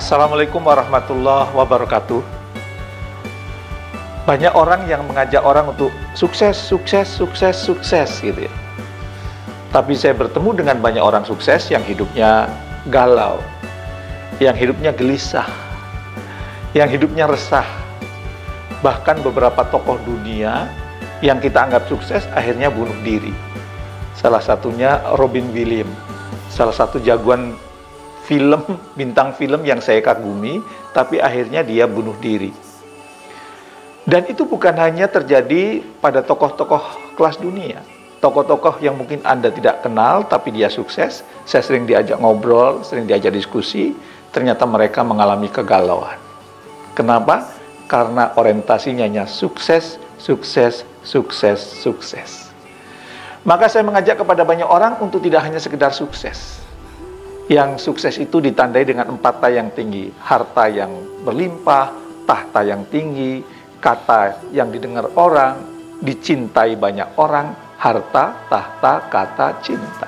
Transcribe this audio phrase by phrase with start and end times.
[0.00, 2.24] Assalamualaikum warahmatullahi wabarakatuh.
[4.24, 8.54] Banyak orang yang mengajak orang untuk sukses, sukses, sukses, sukses gitu ya.
[9.68, 12.48] Tapi saya bertemu dengan banyak orang sukses yang hidupnya
[12.88, 13.44] galau,
[14.40, 15.44] yang hidupnya gelisah,
[16.72, 17.68] yang hidupnya resah.
[18.80, 20.64] Bahkan beberapa tokoh dunia
[21.20, 23.36] yang kita anggap sukses akhirnya bunuh diri.
[24.16, 25.92] Salah satunya Robin Williams,
[26.48, 27.52] salah satu jagoan
[28.24, 28.62] film,
[28.98, 30.60] bintang film yang saya kagumi,
[30.92, 32.52] tapi akhirnya dia bunuh diri.
[34.04, 37.84] Dan itu bukan hanya terjadi pada tokoh-tokoh kelas dunia.
[38.20, 41.24] Tokoh-tokoh yang mungkin Anda tidak kenal, tapi dia sukses.
[41.48, 43.96] Saya sering diajak ngobrol, sering diajak diskusi,
[44.34, 46.18] ternyata mereka mengalami kegalauan.
[46.92, 47.48] Kenapa?
[47.88, 52.50] Karena orientasinya hanya sukses, sukses, sukses, sukses.
[53.40, 56.60] Maka saya mengajak kepada banyak orang untuk tidak hanya sekedar sukses,
[57.50, 60.94] yang sukses itu ditandai dengan empat ta yang tinggi, harta yang
[61.26, 61.90] berlimpah,
[62.22, 63.42] tahta yang tinggi,
[63.82, 65.58] kata yang didengar orang,
[65.98, 70.06] dicintai banyak orang, harta, tahta, kata, cinta.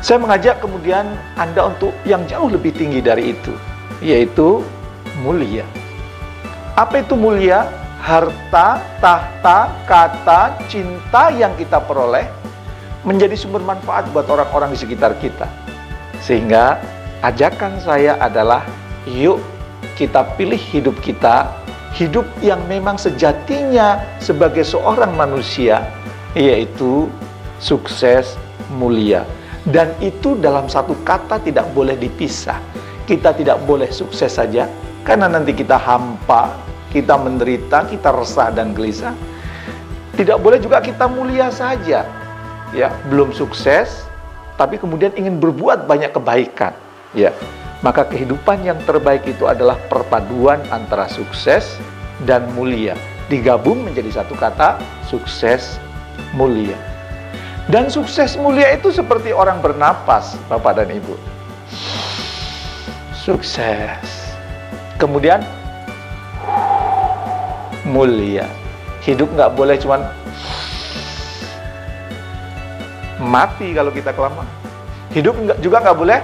[0.00, 1.04] Saya mengajak kemudian
[1.36, 3.52] Anda untuk yang jauh lebih tinggi dari itu,
[4.00, 4.64] yaitu
[5.20, 5.68] mulia.
[6.80, 7.68] Apa itu mulia?
[8.00, 12.24] Harta, tahta, kata, cinta yang kita peroleh
[13.04, 15.65] menjadi sumber manfaat buat orang-orang di sekitar kita
[16.22, 16.80] sehingga
[17.24, 18.64] ajakan saya adalah
[19.08, 19.40] yuk
[19.96, 21.48] kita pilih hidup kita,
[21.96, 25.80] hidup yang memang sejatinya sebagai seorang manusia,
[26.36, 27.08] yaitu
[27.56, 28.36] sukses
[28.76, 29.24] mulia.
[29.66, 32.60] Dan itu dalam satu kata tidak boleh dipisah.
[33.06, 34.70] Kita tidak boleh sukses saja,
[35.06, 36.54] karena nanti kita hampa,
[36.90, 39.14] kita menderita, kita resah dan gelisah.
[40.14, 42.06] Tidak boleh juga kita mulia saja.
[42.74, 44.05] Ya, belum sukses,
[44.56, 46.72] tapi kemudian ingin berbuat banyak kebaikan,
[47.12, 47.32] ya.
[47.84, 51.76] Maka kehidupan yang terbaik itu adalah perpaduan antara sukses
[52.24, 52.96] dan mulia.
[53.28, 55.76] Digabung menjadi satu kata, sukses
[56.32, 56.74] mulia.
[57.68, 61.14] Dan sukses mulia itu seperti orang bernapas, Bapak dan Ibu.
[63.12, 64.32] Sukses.
[64.96, 65.44] Kemudian
[67.84, 68.48] mulia.
[69.04, 70.00] Hidup nggak boleh cuman
[73.26, 74.48] mati kalau kita kelamaan.
[75.10, 76.20] Hidup juga nggak boleh.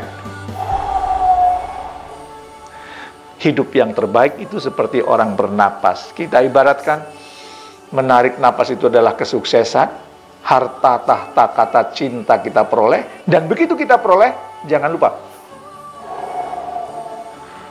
[3.42, 6.14] Hidup yang terbaik itu seperti orang bernapas.
[6.14, 7.02] Kita ibaratkan
[7.90, 9.88] menarik napas itu adalah kesuksesan,
[10.46, 15.32] harta, tahta, kata cinta kita peroleh, dan begitu kita peroleh, jangan lupa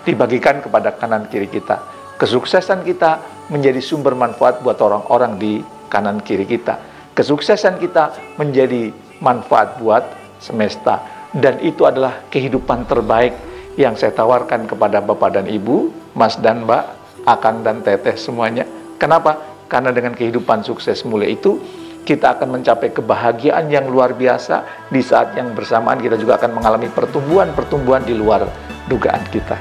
[0.05, 1.77] dibagikan kepada kanan kiri kita.
[2.17, 5.53] Kesuksesan kita menjadi sumber manfaat buat orang-orang di
[5.89, 6.77] kanan kiri kita.
[7.17, 10.03] Kesuksesan kita menjadi manfaat buat
[10.41, 10.99] semesta.
[11.31, 13.31] Dan itu adalah kehidupan terbaik
[13.79, 16.83] yang saya tawarkan kepada Bapak dan Ibu, Mas dan Mbak,
[17.23, 18.67] Akang dan Teteh semuanya.
[18.99, 19.39] Kenapa?
[19.71, 21.55] Karena dengan kehidupan sukses mulia itu,
[22.03, 24.89] kita akan mencapai kebahagiaan yang luar biasa.
[24.91, 28.43] Di saat yang bersamaan kita juga akan mengalami pertumbuhan-pertumbuhan di luar
[28.91, 29.55] dugaan kita.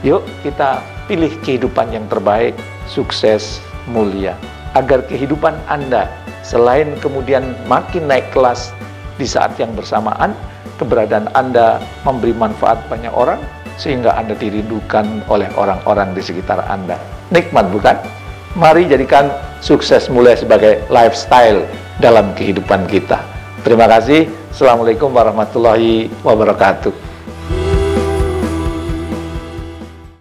[0.00, 2.56] Yuk kita pilih kehidupan yang terbaik,
[2.88, 3.60] sukses,
[3.90, 4.32] mulia.
[4.72, 6.08] Agar kehidupan Anda
[6.40, 8.72] selain kemudian makin naik kelas
[9.18, 10.34] di saat yang bersamaan
[10.76, 13.38] keberadaan Anda memberi manfaat banyak orang
[13.78, 16.98] sehingga Anda dirindukan oleh orang-orang di sekitar Anda.
[17.30, 17.96] Nikmat bukan?
[18.54, 21.66] Mari jadikan sukses mulai sebagai lifestyle
[21.98, 23.18] dalam kehidupan kita.
[23.66, 24.30] Terima kasih.
[24.54, 27.13] Assalamualaikum warahmatullahi wabarakatuh.